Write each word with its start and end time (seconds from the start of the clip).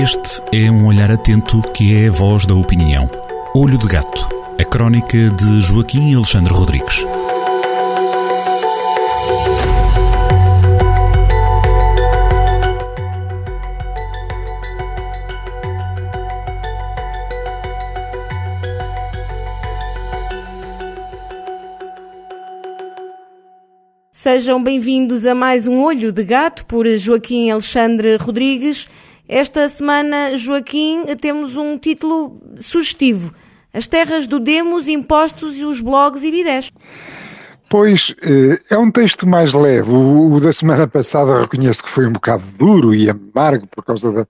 Este 0.00 0.40
é 0.52 0.70
um 0.70 0.86
olhar 0.86 1.10
atento 1.10 1.60
que 1.72 1.92
é 1.92 2.06
a 2.06 2.12
voz 2.12 2.46
da 2.46 2.54
opinião. 2.54 3.10
Olho 3.52 3.76
de 3.76 3.88
Gato, 3.88 4.28
a 4.56 4.64
crónica 4.64 5.28
de 5.28 5.60
Joaquim 5.60 6.14
Alexandre 6.14 6.54
Rodrigues. 6.54 7.04
Sejam 24.12 24.62
bem-vindos 24.62 25.24
a 25.24 25.34
mais 25.34 25.66
um 25.66 25.82
Olho 25.82 26.12
de 26.12 26.22
Gato 26.22 26.66
por 26.66 26.86
Joaquim 26.86 27.50
Alexandre 27.50 28.16
Rodrigues. 28.16 28.86
Esta 29.28 29.68
semana, 29.68 30.36
Joaquim, 30.36 31.04
temos 31.20 31.54
um 31.54 31.76
título 31.76 32.40
sugestivo: 32.56 33.34
As 33.72 33.86
terras 33.86 34.26
do 34.26 34.40
Demos, 34.40 34.88
impostos 34.88 35.58
e 35.58 35.64
os 35.64 35.80
blogs 35.82 36.24
e 36.24 36.30
bidés. 36.30 36.72
Pois, 37.68 38.14
eh, 38.22 38.58
é 38.70 38.78
um 38.78 38.90
texto 38.90 39.26
mais 39.26 39.52
leve. 39.52 39.90
O, 39.90 40.40
da 40.40 40.52
semana 40.52 40.88
passada 40.88 41.42
reconheço 41.42 41.84
que 41.84 41.90
foi 41.90 42.06
um 42.06 42.12
bocado 42.12 42.42
duro 42.58 42.94
e 42.94 43.10
amargo 43.10 43.66
por 43.66 43.84
causa 43.84 44.10
da, 44.10 44.26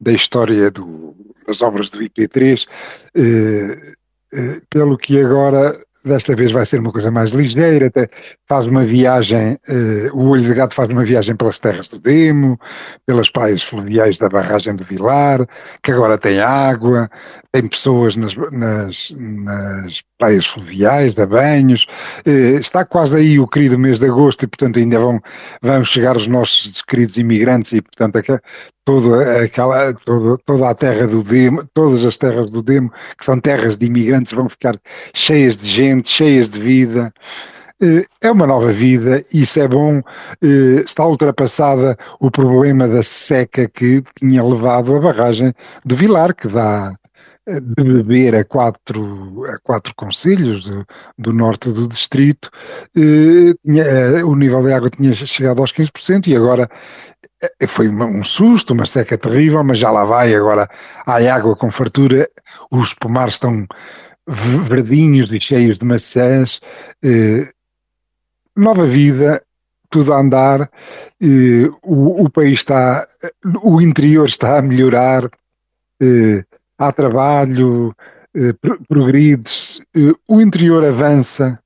da 0.00 0.12
história 0.12 0.70
do, 0.70 1.16
das 1.48 1.60
obras 1.62 1.90
do 1.90 1.98
IP3, 1.98 2.68
eh, 3.16 3.94
eh, 4.32 4.60
pelo 4.70 4.96
que 4.96 5.18
agora 5.18 5.76
desta 6.06 6.34
vez 6.34 6.52
vai 6.52 6.64
ser 6.64 6.80
uma 6.80 6.92
coisa 6.92 7.10
mais 7.10 7.30
ligeira, 7.32 7.88
até 7.88 8.08
faz 8.48 8.66
uma 8.66 8.84
viagem, 8.84 9.58
uh, 9.68 10.16
o 10.16 10.28
Olho 10.28 10.42
de 10.42 10.54
Gato 10.54 10.74
faz 10.74 10.88
uma 10.88 11.04
viagem 11.04 11.34
pelas 11.34 11.58
terras 11.58 11.88
do 11.88 11.98
Demo, 11.98 12.58
pelas 13.04 13.28
praias 13.28 13.62
fluviais 13.62 14.18
da 14.18 14.28
barragem 14.28 14.74
do 14.74 14.84
Vilar, 14.84 15.46
que 15.82 15.90
agora 15.90 16.16
tem 16.16 16.40
água, 16.40 17.10
tem 17.52 17.66
pessoas 17.66 18.14
nas, 18.16 18.36
nas, 18.52 19.14
nas 19.18 20.02
praias 20.16 20.46
fluviais, 20.46 21.18
a 21.18 21.26
banhos, 21.26 21.86
uh, 22.26 22.58
está 22.58 22.84
quase 22.84 23.16
aí 23.16 23.40
o 23.40 23.48
querido 23.48 23.78
mês 23.78 23.98
de 23.98 24.06
agosto 24.06 24.44
e 24.44 24.46
portanto 24.46 24.78
ainda 24.78 24.98
vão, 24.98 25.20
vão 25.60 25.84
chegar 25.84 26.16
os 26.16 26.26
nossos 26.26 26.82
queridos 26.82 27.16
imigrantes 27.16 27.72
e 27.72 27.82
portanto 27.82 28.16
toda 28.86 29.42
aquela 29.42 29.92
toda, 29.92 30.38
toda 30.46 30.70
a 30.70 30.74
terra 30.74 31.06
do 31.08 31.22
Demo, 31.22 31.66
todas 31.74 32.06
as 32.06 32.16
terras 32.16 32.50
do 32.50 32.62
Demo, 32.62 32.90
que 33.18 33.24
são 33.24 33.38
terras 33.38 33.76
de 33.76 33.86
imigrantes, 33.86 34.32
vão 34.32 34.48
ficar 34.48 34.76
cheias 35.12 35.58
de 35.58 35.66
gente, 35.66 36.08
cheias 36.08 36.50
de 36.50 36.60
vida. 36.60 37.12
Eh, 37.82 38.04
é 38.22 38.30
uma 38.30 38.46
nova 38.46 38.72
vida, 38.72 39.22
isso 39.34 39.60
é 39.60 39.68
bom. 39.68 40.00
Eh, 40.40 40.82
está 40.84 41.04
ultrapassada 41.04 41.98
o 42.20 42.30
problema 42.30 42.86
da 42.88 43.02
seca 43.02 43.68
que 43.68 44.02
tinha 44.14 44.42
levado 44.42 44.94
a 44.94 45.00
barragem 45.00 45.52
do 45.84 45.96
Vilar, 45.96 46.32
que 46.34 46.46
dá 46.46 46.96
eh, 47.46 47.60
de 47.60 47.82
beber 47.82 48.36
a 48.36 48.44
quatro, 48.44 49.44
a 49.46 49.58
quatro 49.58 49.92
conselhos 49.96 50.68
do, 50.68 50.86
do 51.18 51.32
norte 51.32 51.70
do 51.72 51.88
distrito, 51.88 52.50
o 54.24 54.34
nível 54.36 54.62
de 54.62 54.72
água 54.72 54.90
tinha 54.90 55.12
chegado 55.12 55.60
aos 55.60 55.72
15% 55.72 56.28
e 56.28 56.36
agora 56.36 56.68
foi 57.68 57.88
um 57.88 58.24
susto, 58.24 58.72
uma 58.72 58.86
seca 58.86 59.18
terrível, 59.18 59.62
mas 59.62 59.78
já 59.78 59.90
lá 59.90 60.04
vai, 60.04 60.34
agora 60.34 60.68
há 61.04 61.16
água 61.34 61.54
com 61.54 61.70
fartura, 61.70 62.28
os 62.70 62.94
pomares 62.94 63.34
estão 63.34 63.66
verdinhos 64.26 65.30
e 65.32 65.40
cheios 65.40 65.78
de 65.78 65.84
maçãs, 65.84 66.60
eh, 67.02 67.48
nova 68.56 68.84
vida, 68.84 69.42
tudo 69.90 70.12
a 70.12 70.20
andar, 70.20 70.70
eh, 71.20 71.68
o, 71.82 72.24
o, 72.24 72.30
país 72.30 72.60
está, 72.60 73.06
o 73.62 73.80
interior 73.80 74.26
está 74.26 74.58
a 74.58 74.62
melhorar, 74.62 75.30
eh, 76.00 76.44
há 76.78 76.92
trabalho, 76.92 77.94
eh, 78.34 78.52
progredes, 78.88 79.80
eh, 79.94 80.12
o 80.26 80.40
interior 80.40 80.84
avança, 80.84 81.58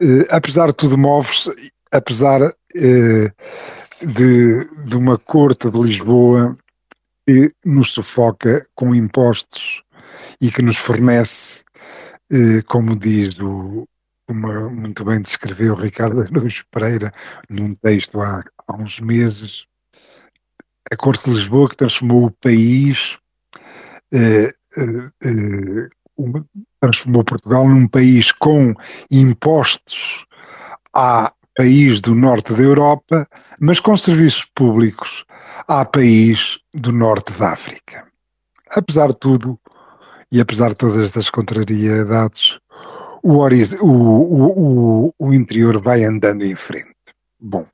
eh, 0.00 0.24
apesar 0.30 0.68
de 0.68 0.74
tudo 0.74 0.96
move-se, 0.96 1.50
apesar 1.90 2.42
eh, 2.76 3.32
de, 4.02 4.64
de 4.84 4.96
uma 4.96 5.18
corte 5.18 5.70
de 5.70 5.78
Lisboa 5.78 6.56
que 7.26 7.52
nos 7.64 7.92
sufoca 7.92 8.66
com 8.74 8.94
impostos 8.94 9.82
e 10.40 10.50
que 10.50 10.62
nos 10.62 10.76
fornece, 10.76 11.62
eh, 12.30 12.62
como 12.66 12.96
diz 12.96 13.38
o, 13.40 13.86
como 14.26 14.70
muito 14.70 15.04
bem 15.04 15.20
descreveu 15.20 15.74
Ricardo 15.74 16.20
Araújo 16.20 16.64
Pereira 16.70 17.12
num 17.48 17.74
texto 17.74 18.20
há, 18.20 18.44
há 18.66 18.76
uns 18.76 19.00
meses, 19.00 19.66
a 20.90 20.96
Corte 20.96 21.24
de 21.24 21.36
Lisboa 21.36 21.68
que 21.68 21.76
transformou 21.76 22.26
o 22.26 22.30
país, 22.30 23.18
eh, 24.12 24.52
eh, 24.76 25.10
eh 25.24 25.88
transformou 26.80 27.22
Portugal 27.24 27.68
num 27.68 27.86
país 27.86 28.32
com 28.32 28.74
impostos 29.10 30.26
à 30.92 31.32
país 31.58 32.00
do 32.00 32.14
norte 32.14 32.54
da 32.54 32.62
Europa, 32.62 33.28
mas 33.58 33.80
com 33.80 33.96
serviços 33.96 34.46
públicos 34.54 35.24
a 35.66 35.84
país 35.84 36.56
do 36.72 36.92
norte 36.92 37.32
da 37.32 37.50
África. 37.50 38.06
Apesar 38.70 39.08
de 39.08 39.18
tudo, 39.18 39.58
e 40.30 40.40
apesar 40.40 40.68
de 40.68 40.76
todas 40.76 40.96
estas 41.00 41.28
contrariedades, 41.28 42.60
o, 43.24 43.38
o, 43.82 45.08
o, 45.08 45.14
o 45.18 45.34
interior 45.34 45.82
vai 45.82 46.04
andando 46.04 46.44
em 46.44 46.54
frente. 46.54 46.94
Bom, 47.40 47.66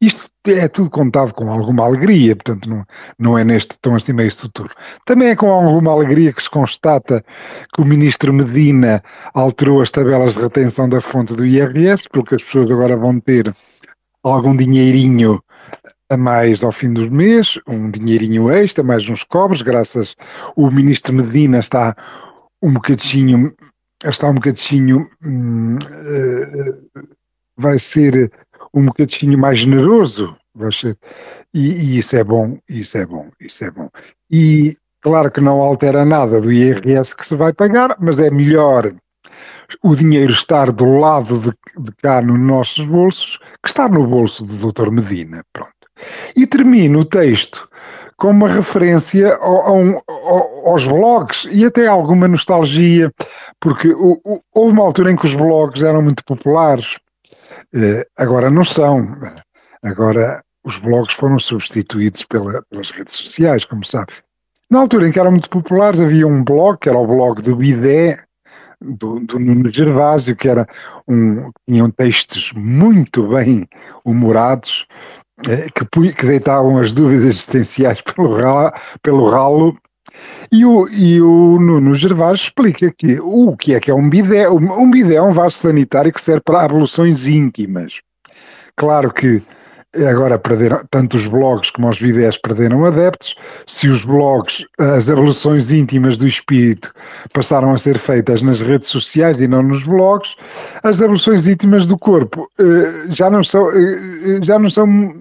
isto 0.00 0.28
é 0.46 0.68
tudo 0.68 0.90
contado 0.90 1.32
com 1.32 1.50
alguma 1.50 1.84
alegria, 1.84 2.36
portanto 2.36 2.68
não, 2.68 2.84
não 3.18 3.38
é 3.38 3.44
neste 3.44 3.78
tom 3.80 3.94
assim 3.94 4.12
meio 4.12 4.34
futuro. 4.34 4.70
Também 5.06 5.28
é 5.28 5.36
com 5.36 5.50
alguma 5.50 5.92
alegria 5.92 6.32
que 6.32 6.42
se 6.42 6.50
constata 6.50 7.24
que 7.72 7.80
o 7.80 7.84
ministro 7.84 8.32
Medina 8.32 9.02
alterou 9.32 9.80
as 9.80 9.90
tabelas 9.90 10.34
de 10.34 10.42
retenção 10.42 10.88
da 10.88 11.00
fonte 11.00 11.34
do 11.34 11.46
IRS, 11.46 12.08
porque 12.10 12.34
as 12.34 12.42
pessoas 12.42 12.70
agora 12.70 12.96
vão 12.96 13.18
ter 13.20 13.54
algum 14.22 14.56
dinheirinho 14.56 15.42
a 16.10 16.16
mais 16.16 16.62
ao 16.62 16.72
fim 16.72 16.92
do 16.92 17.10
mês, 17.10 17.58
um 17.66 17.90
dinheirinho 17.90 18.50
extra, 18.50 18.84
mais 18.84 19.08
uns 19.08 19.24
cobres, 19.24 19.62
graças 19.62 20.14
o 20.54 20.70
ministro 20.70 21.14
Medina 21.14 21.58
está 21.58 21.96
um 22.62 22.74
bocadinho 22.74 23.54
está 24.04 24.28
um 24.28 24.34
bocadinho 24.34 25.08
hum, 25.24 25.78
uh, 25.78 27.08
vai 27.56 27.78
ser 27.78 28.30
um 28.74 28.86
bocadinho 28.86 29.38
mais 29.38 29.60
generoso, 29.60 30.36
e, 31.52 31.58
e, 31.60 31.98
isso 31.98 32.16
é 32.16 32.24
bom, 32.24 32.58
isso 32.68 32.98
é 32.98 33.06
bom, 33.06 33.28
isso 33.40 33.64
é 33.64 33.70
bom. 33.70 33.88
E 34.30 34.76
claro 35.00 35.30
que 35.30 35.40
não 35.40 35.60
altera 35.60 36.04
nada 36.04 36.40
do 36.40 36.52
IRS 36.52 37.16
que 37.16 37.26
se 37.26 37.34
vai 37.34 37.52
pagar, 37.52 37.96
mas 38.00 38.18
é 38.18 38.30
melhor 38.30 38.92
o 39.82 39.94
dinheiro 39.94 40.32
estar 40.32 40.70
do 40.70 40.98
lado 40.98 41.38
de, 41.38 41.52
de 41.82 41.92
cá 42.02 42.20
nos 42.20 42.38
nossos 42.38 42.84
bolsos 42.86 43.38
que 43.62 43.68
estar 43.68 43.90
no 43.90 44.06
bolso 44.06 44.44
do 44.44 44.72
Dr. 44.72 44.90
Medina. 44.90 45.42
Pronto. 45.52 45.72
E 46.36 46.46
termino 46.46 47.00
o 47.00 47.04
texto 47.04 47.68
com 48.16 48.30
uma 48.30 48.48
referência 48.48 49.34
ao, 49.36 50.02
ao, 50.08 50.68
aos 50.68 50.84
blogs 50.84 51.46
e 51.50 51.64
até 51.64 51.86
alguma 51.86 52.28
nostalgia, 52.28 53.12
porque 53.60 53.92
houve 53.92 54.72
uma 54.72 54.84
altura 54.84 55.10
em 55.10 55.16
que 55.16 55.26
os 55.26 55.34
blogs 55.34 55.82
eram 55.82 56.02
muito 56.02 56.24
populares 56.24 56.96
agora 58.16 58.50
não 58.50 58.64
são. 58.64 59.06
Agora 59.82 60.42
os 60.64 60.76
blogs 60.76 61.14
foram 61.14 61.38
substituídos 61.38 62.24
pela, 62.24 62.62
pelas 62.70 62.90
redes 62.90 63.14
sociais, 63.14 63.64
como 63.64 63.84
sabe. 63.84 64.12
Na 64.70 64.80
altura 64.80 65.06
em 65.06 65.12
que 65.12 65.20
eram 65.20 65.30
muito 65.30 65.50
populares, 65.50 66.00
havia 66.00 66.26
um 66.26 66.42
blog, 66.42 66.78
que 66.78 66.88
era 66.88 66.98
o 66.98 67.06
blog 67.06 67.42
do 67.42 67.54
Bidé, 67.54 68.24
do, 68.80 69.20
do 69.20 69.38
Nuno 69.38 69.72
Gervásio, 69.72 70.36
que 70.36 70.48
era 70.48 70.66
um, 71.06 71.50
tinham 71.68 71.90
textos 71.90 72.52
muito 72.54 73.28
bem 73.28 73.68
humorados, 74.04 74.86
eh, 75.46 75.68
que, 75.74 76.12
que, 76.12 76.26
deitavam 76.26 76.78
as 76.78 76.92
dúvidas 76.92 77.26
existenciais 77.26 78.00
pelo, 78.14 78.38
pelo 79.02 79.30
ralo 79.30 79.76
e 80.50 80.64
o, 80.64 80.88
e 80.88 81.20
o 81.20 81.58
Nuno 81.58 81.94
Gervais 81.94 82.40
explica 82.40 82.92
que 82.96 83.18
o 83.20 83.56
que 83.56 83.74
é 83.74 83.80
que 83.80 83.90
é 83.90 83.94
um 83.94 84.08
bidé. 84.08 84.48
Um 84.48 84.90
bidé 84.90 85.16
é 85.16 85.22
um 85.22 85.32
vaso 85.32 85.56
sanitário 85.56 86.12
que 86.12 86.20
serve 86.20 86.42
para 86.44 86.62
abluções 86.62 87.26
íntimas. 87.26 88.00
Claro 88.76 89.12
que 89.12 89.42
agora 90.08 90.38
perderam, 90.38 90.82
tanto 90.90 91.16
os 91.16 91.26
blogs 91.26 91.70
como 91.70 91.88
os 91.88 92.00
bidés 92.00 92.36
perderam 92.36 92.84
adeptos. 92.84 93.34
Se 93.66 93.88
os 93.88 94.04
blogs, 94.04 94.64
as 94.78 95.08
abluções 95.08 95.70
íntimas 95.70 96.18
do 96.18 96.26
espírito 96.26 96.92
passaram 97.32 97.72
a 97.72 97.78
ser 97.78 97.98
feitas 97.98 98.42
nas 98.42 98.60
redes 98.60 98.88
sociais 98.88 99.40
e 99.40 99.46
não 99.46 99.62
nos 99.62 99.84
blogs, 99.84 100.34
as 100.82 101.00
abluções 101.00 101.46
íntimas 101.46 101.86
do 101.86 101.96
corpo 101.96 102.50
eh, 102.58 103.12
já 103.12 103.30
não 103.30 103.44
são, 103.44 103.70
eh, 103.70 104.40
já 104.42 104.58
não 104.58 104.70
são 104.70 105.14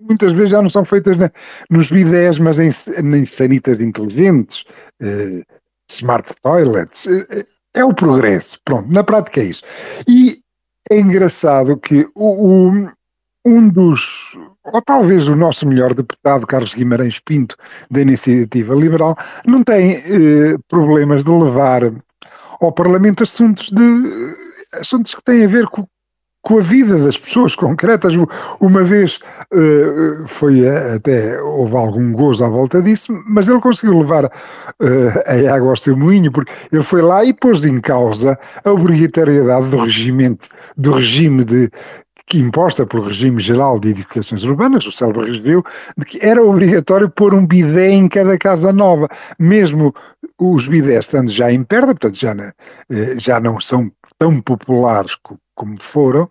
muitas 0.00 0.32
vezes 0.32 0.50
já 0.50 0.62
não 0.62 0.70
são 0.70 0.84
feitas 0.84 1.16
na, 1.16 1.30
nos 1.70 1.90
bidés, 1.90 2.38
mas 2.38 2.58
em, 2.58 2.68
em 2.68 3.26
sanitas 3.26 3.80
inteligentes, 3.80 4.64
eh, 5.00 5.42
smart 5.88 6.32
toilets. 6.42 7.06
Eh, 7.06 7.44
é 7.74 7.84
o 7.84 7.94
progresso. 7.94 8.58
Pronto, 8.64 8.92
na 8.92 9.04
prática 9.04 9.40
é 9.40 9.44
isso. 9.44 9.62
E 10.08 10.38
é 10.90 10.98
engraçado 10.98 11.76
que 11.76 12.08
o, 12.14 12.68
o 12.68 12.90
um 13.44 13.68
dos, 13.68 14.36
ou 14.64 14.82
talvez 14.82 15.28
o 15.28 15.36
nosso 15.36 15.66
melhor 15.66 15.94
deputado, 15.94 16.46
Carlos 16.46 16.74
Guimarães 16.74 17.18
Pinto, 17.18 17.56
da 17.90 18.00
Iniciativa 18.00 18.74
Liberal, 18.74 19.16
não 19.46 19.64
tem 19.64 19.92
eh, 19.94 20.58
problemas 20.68 21.24
de 21.24 21.30
levar 21.30 21.82
ao 22.60 22.72
Parlamento 22.72 23.22
assuntos, 23.22 23.70
de, 23.70 24.34
assuntos 24.74 25.14
que 25.14 25.22
têm 25.22 25.44
a 25.44 25.48
ver 25.48 25.66
com, 25.66 25.86
com 26.42 26.58
a 26.58 26.62
vida 26.62 26.98
das 26.98 27.18
pessoas 27.18 27.54
concretas. 27.54 28.14
Uma 28.60 28.82
vez 28.82 29.20
uh, 29.52 30.26
foi 30.26 30.66
até 30.68 31.40
houve 31.42 31.76
algum 31.76 32.12
gozo 32.12 32.44
à 32.44 32.48
volta 32.48 32.80
disso, 32.82 33.12
mas 33.28 33.48
ele 33.48 33.60
conseguiu 33.60 33.98
levar 33.98 34.24
uh, 34.24 34.30
a 35.26 35.54
água 35.54 35.70
ao 35.70 35.76
seu 35.76 35.96
moinho, 35.96 36.32
porque 36.32 36.52
ele 36.72 36.82
foi 36.82 37.02
lá 37.02 37.24
e 37.24 37.32
pôs 37.32 37.64
em 37.64 37.80
causa 37.80 38.38
a 38.64 38.70
obrigatoriedade 38.70 39.68
do 39.68 39.82
regimento, 39.82 40.48
do 40.76 40.92
regime 40.92 41.44
de 41.44 41.70
que 42.30 42.38
imposta 42.38 42.86
pelo 42.86 43.08
regime 43.08 43.40
geral 43.40 43.80
de 43.80 43.88
edificações 43.88 44.44
urbanas, 44.44 44.86
o 44.86 44.92
célebre 44.92 45.32
review, 45.32 45.64
de 45.98 46.04
que 46.06 46.24
era 46.24 46.40
obrigatório 46.40 47.10
pôr 47.10 47.34
um 47.34 47.44
bidé 47.44 47.90
em 47.90 48.08
cada 48.08 48.38
casa 48.38 48.72
nova, 48.72 49.08
mesmo 49.36 49.92
os 50.38 50.68
bidés 50.68 51.06
estando 51.06 51.28
já 51.28 51.50
em 51.50 51.64
perda, 51.64 51.88
portanto 51.88 52.14
já, 52.14 52.32
eh, 52.88 53.18
já 53.18 53.40
não 53.40 53.60
são 53.60 53.90
tão 54.16 54.40
populares 54.40 55.16
como 55.60 55.76
foram, 55.78 56.26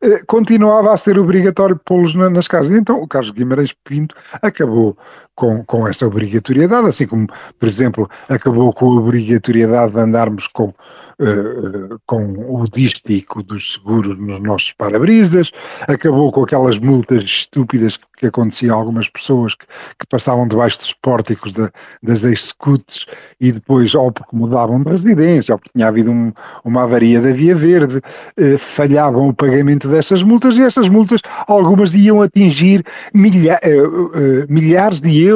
eh, 0.00 0.22
continuava 0.24 0.94
a 0.94 0.96
ser 0.96 1.18
obrigatório 1.18 1.76
pô-los 1.84 2.14
nas 2.14 2.46
casas. 2.46 2.70
Então 2.78 3.02
o 3.02 3.08
Carlos 3.08 3.32
Guimarães 3.32 3.72
Pinto 3.72 4.14
acabou 4.40 4.96
com, 5.38 5.62
com 5.64 5.86
essa 5.86 6.04
obrigatoriedade, 6.04 6.88
assim 6.88 7.06
como, 7.06 7.28
por 7.56 7.68
exemplo, 7.68 8.10
acabou 8.28 8.72
com 8.72 8.86
a 8.86 9.00
obrigatoriedade 9.00 9.92
de 9.92 10.00
andarmos 10.00 10.48
com 10.48 10.74
uh, 11.20 12.00
com 12.06 12.24
o 12.48 12.64
dístico 12.64 13.42
dos 13.42 13.74
seguros 13.74 14.18
nos 14.18 14.40
nossos 14.42 14.72
para-brisas, 14.72 15.50
acabou 15.86 16.32
com 16.32 16.42
aquelas 16.42 16.78
multas 16.78 17.24
estúpidas 17.24 17.98
que 18.16 18.26
aconteciam 18.26 18.76
a 18.76 18.80
algumas 18.80 19.08
pessoas 19.08 19.54
que, 19.54 19.64
que 19.98 20.06
passavam 20.08 20.48
debaixo 20.48 20.78
dos 20.78 20.92
pórticos 20.92 21.54
de, 21.54 21.70
das 22.02 22.24
executes 22.24 23.06
e 23.40 23.52
depois, 23.52 23.94
ou 23.94 24.10
porque 24.10 24.34
mudavam 24.34 24.82
de 24.82 24.90
residência, 24.90 25.54
ou 25.54 25.58
porque 25.58 25.72
tinha 25.72 25.86
havido 25.86 26.10
um, 26.10 26.32
uma 26.64 26.82
avaria 26.82 27.20
da 27.20 27.30
Via 27.30 27.54
Verde, 27.54 27.98
uh, 27.98 28.58
falhavam 28.58 29.28
o 29.28 29.34
pagamento 29.34 29.88
dessas 29.88 30.22
multas 30.22 30.56
e 30.56 30.62
essas 30.62 30.88
multas, 30.88 31.20
algumas 31.46 31.94
iam 31.94 32.22
atingir 32.22 32.84
milha, 33.14 33.58
uh, 33.64 34.52
milhares 34.52 35.00
de 35.00 35.22
euros, 35.22 35.27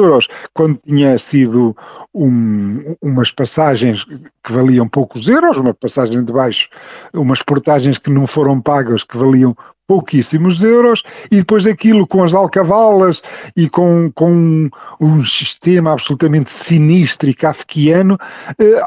quando 0.53 0.77
tinha 0.77 1.17
sido 1.17 1.75
um, 2.13 2.95
umas 3.01 3.31
passagens 3.31 4.05
que 4.05 4.51
valiam 4.51 4.87
poucos 4.87 5.27
euros, 5.27 5.57
uma 5.57 5.73
passagem 5.73 6.23
de 6.23 6.31
baixo, 6.31 6.69
umas 7.13 7.41
portagens 7.41 7.97
que 7.97 8.09
não 8.09 8.27
foram 8.27 8.61
pagas 8.61 9.03
que 9.03 9.17
valiam 9.17 9.55
pouquíssimos 9.87 10.63
euros, 10.63 11.03
e 11.29 11.37
depois 11.37 11.67
aquilo 11.67 12.07
com 12.07 12.23
as 12.23 12.33
alcavalas 12.33 13.21
e 13.55 13.69
com, 13.69 14.11
com 14.15 14.69
um 14.99 15.25
sistema 15.25 15.91
absolutamente 15.91 16.51
sinistro 16.51 17.29
e 17.29 17.33
kafkiano, 17.33 18.17
eh, 18.59 18.81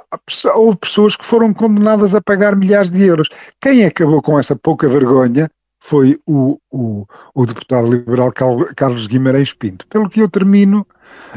houve 0.55 0.79
pessoas 0.79 1.15
que 1.15 1.25
foram 1.25 1.53
condenadas 1.53 2.15
a 2.15 2.21
pagar 2.21 2.57
milhares 2.57 2.91
de 2.91 3.05
euros. 3.05 3.29
Quem 3.61 3.85
acabou 3.85 4.23
com 4.23 4.39
essa 4.39 4.57
pouca 4.57 4.89
vergonha 4.89 5.51
foi 5.87 6.19
o, 6.27 6.59
o, 6.73 7.07
o 7.33 7.47
deputado 7.47 7.89
liberal 7.89 8.33
Carlos 8.75 9.07
Guimarães 9.07 9.53
Pinto. 9.53 9.87
Pelo 9.87 10.11
que 10.11 10.21
eu 10.21 10.29
termino 10.29 10.85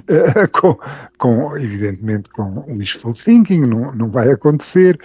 uh, 0.10 0.50
com, 0.60 0.76
com, 1.20 1.56
evidentemente, 1.56 2.32
com 2.32 2.66
wishful 2.76 3.14
thinking, 3.14 3.68
não, 3.68 3.94
não 3.94 4.10
vai 4.10 4.32
acontecer, 4.32 5.00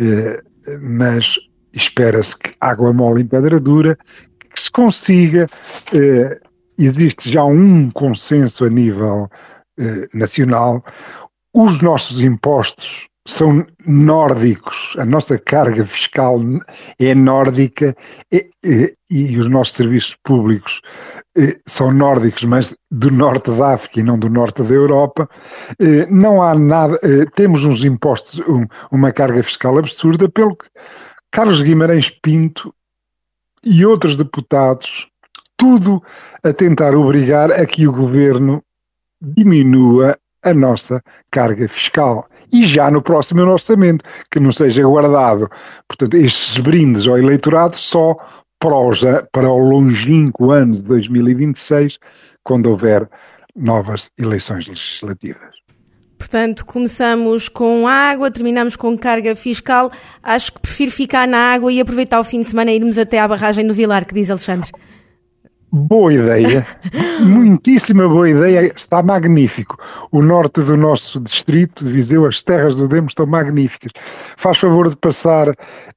uh, 0.00 0.78
mas 0.88 1.36
espera-se 1.72 2.38
que 2.38 2.54
água 2.60 2.92
mole 2.92 3.22
em 3.22 3.26
pedra 3.26 3.58
dura, 3.58 3.98
que 4.54 4.60
se 4.60 4.70
consiga, 4.70 5.48
uh, 5.92 6.48
existe 6.78 7.32
já 7.32 7.44
um 7.44 7.90
consenso 7.90 8.64
a 8.64 8.70
nível 8.70 9.28
nacional, 10.14 10.82
os 11.52 11.82
nossos 11.82 12.22
impostos 12.22 13.08
são 13.26 13.66
nórdicos, 13.86 14.94
a 14.98 15.04
nossa 15.04 15.36
carga 15.38 15.84
fiscal 15.84 16.40
é 16.98 17.14
nórdica 17.14 17.94
e, 18.32 18.48
e, 18.64 18.94
e, 19.10 19.38
os 19.38 19.48
nossos 19.48 19.74
serviços 19.74 20.16
públicos 20.22 20.80
são 21.66 21.92
nórdicos, 21.92 22.44
mas 22.44 22.74
do 22.90 23.10
norte 23.10 23.50
da 23.50 23.74
África 23.74 24.00
e 24.00 24.02
não 24.02 24.18
do 24.18 24.30
norte 24.30 24.62
da 24.62 24.74
Europa. 24.74 25.28
não 26.08 26.40
há 26.40 26.54
nada, 26.54 26.98
temos 27.34 27.64
uns 27.64 27.84
impostos, 27.84 28.38
um, 28.48 28.64
uma 28.90 29.12
carga 29.12 29.42
fiscal 29.42 29.76
absurda, 29.76 30.28
pelo 30.28 30.56
que 30.56 30.66
Carlos 31.30 31.60
Guimarães 31.60 32.08
Pinto 32.08 32.74
e 33.62 33.84
outros 33.84 34.16
deputados, 34.16 35.08
tudo 35.56 36.02
a 36.42 36.52
tentar 36.52 36.94
obrigar 36.94 37.50
a 37.50 37.66
que 37.66 37.86
o 37.86 37.92
governo 37.92 38.62
diminua 39.20 40.16
a 40.46 40.54
nossa 40.54 41.02
carga 41.30 41.68
fiscal. 41.68 42.24
E 42.52 42.64
já 42.64 42.90
no 42.90 43.02
próximo 43.02 43.42
orçamento, 43.42 44.04
que 44.30 44.38
não 44.38 44.52
seja 44.52 44.84
guardado, 44.84 45.50
portanto, 45.88 46.14
estes 46.14 46.58
brindes 46.58 47.08
ao 47.08 47.18
eleitorado 47.18 47.76
só 47.76 48.16
para, 48.60 49.50
o 49.50 49.58
longínquo 49.58 50.52
ano 50.52 50.72
de 50.72 50.82
2026, 50.84 51.98
quando 52.44 52.70
houver 52.70 53.08
novas 53.54 54.10
eleições 54.18 54.68
legislativas. 54.68 55.56
Portanto, 56.16 56.64
começamos 56.64 57.48
com 57.48 57.86
água, 57.86 58.30
terminamos 58.30 58.74
com 58.74 58.96
carga 58.96 59.36
fiscal. 59.36 59.90
Acho 60.22 60.52
que 60.52 60.60
prefiro 60.60 60.90
ficar 60.90 61.28
na 61.28 61.52
água 61.52 61.72
e 61.72 61.80
aproveitar 61.80 62.18
o 62.20 62.24
fim 62.24 62.40
de 62.40 62.46
semana 62.46 62.70
e 62.70 62.76
irmos 62.76 62.96
até 62.96 63.18
à 63.18 63.28
barragem 63.28 63.66
do 63.66 63.74
Vilar, 63.74 64.06
que 64.06 64.14
diz 64.14 64.30
Alexandre. 64.30 64.70
Boa 65.72 66.14
ideia, 66.14 66.66
muitíssima 67.20 68.08
boa 68.08 68.30
ideia, 68.30 68.72
está 68.74 69.02
magnífico. 69.02 69.76
O 70.12 70.22
norte 70.22 70.62
do 70.62 70.76
nosso 70.76 71.20
distrito 71.20 71.84
de 71.84 71.90
Viseu, 71.90 72.24
as 72.24 72.42
terras 72.42 72.76
do 72.76 72.86
Demo 72.86 73.08
estão 73.08 73.26
magníficas. 73.26 73.92
Faz 74.36 74.58
favor 74.58 74.88
de 74.88 74.96
passar 74.96 75.54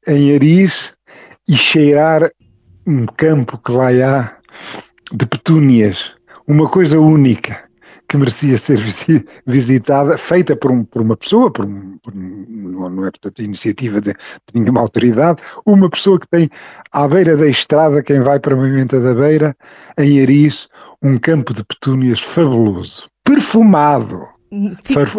em 0.07 0.36
Aris 0.36 0.92
e 1.48 1.56
cheirar 1.56 2.30
um 2.86 3.06
campo 3.06 3.57
que 3.60 3.71
lá 3.71 3.89
há 3.89 4.31
de 5.12 5.25
petúnias, 5.25 6.13
uma 6.48 6.68
coisa 6.68 7.00
única 7.00 7.69
que 8.09 8.17
merecia 8.17 8.57
ser 8.57 8.79
visitada, 9.45 10.17
feita 10.17 10.56
por, 10.56 10.71
um, 10.71 10.83
por 10.83 11.01
uma 11.01 11.15
pessoa, 11.15 11.51
por, 11.51 11.63
um, 11.63 11.97
por 12.00 12.13
não 12.13 13.06
é 13.06 13.11
portanto 13.11 13.41
iniciativa 13.41 14.01
de, 14.01 14.11
de, 14.11 14.59
nenhuma 14.59 14.81
autoridade, 14.81 15.41
uma 15.65 15.89
pessoa 15.89 16.19
que 16.19 16.27
tem 16.27 16.50
à 16.91 17.07
beira 17.07 17.38
da 17.38 17.47
estrada, 17.47 18.03
quem 18.03 18.19
vai 18.19 18.39
para 18.39 18.53
a 18.53 18.57
Movimenta 18.57 19.00
da 19.00 19.13
Beira, 19.13 19.56
em 19.97 20.21
Aris, 20.21 20.67
um 21.01 21.17
campo 21.17 21.53
de 21.53 21.63
petúnias 21.63 22.19
fabuloso, 22.19 23.07
perfumado, 23.23 24.27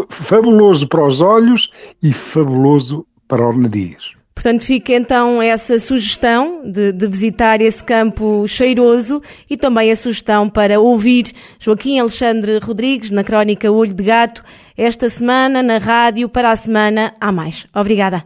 fabuloso 0.09 0.89
para 0.89 1.07
os 1.07 1.21
olhos 1.21 1.71
e 2.03 2.13
fabuloso 2.13 3.07
para 3.29 3.49
o 3.49 3.57
nariz. 3.57 4.20
Portanto, 4.35 4.65
fica 4.65 4.93
então 4.95 5.43
essa 5.43 5.79
sugestão 5.79 6.63
de, 6.65 6.93
de, 6.93 7.07
visitar 7.07 7.61
esse 7.61 7.85
campo 7.85 8.47
cheiroso 8.49 9.21
e 9.49 9.57
também 9.57 9.91
a 9.91 9.97
sugestão 9.97 10.49
para 10.49 10.81
ouvir 10.81 11.33
Joaquim 11.59 11.99
Alexandre 11.99 12.59
Rodrigues 12.59 13.11
na 13.11 13.23
crónica 13.23 13.71
Olho 13.71 13.93
de 13.93 14.03
Gato 14.03 14.43
esta 14.77 15.11
semana 15.11 15.63
na 15.63 15.79
rádio. 15.79 16.29
Para 16.29 16.53
a 16.53 16.57
semana 16.57 17.15
há 17.21 17.31
mais. 17.31 17.67
Obrigada. 17.75 18.25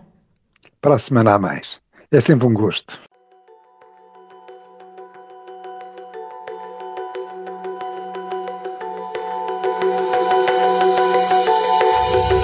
Para 0.80 0.94
a 0.94 0.98
semana 0.98 1.34
há 1.34 1.38
mais. 1.38 1.80
É 2.12 2.20
sempre 2.20 2.46
um 2.46 2.54
gosto. 2.54 2.98